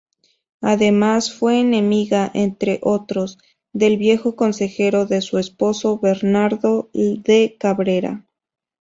Además, 0.61 1.31
fue 1.31 1.59
enemiga, 1.59 2.31
entre 2.33 2.79
otros, 2.81 3.37
del 3.71 3.97
viejo 3.97 4.35
consejero 4.35 5.05
de 5.05 5.21
su 5.21 5.37
esposo, 5.37 5.99
Bernardo 5.99 6.89
de 6.91 7.55
Cabrera. 7.59 8.25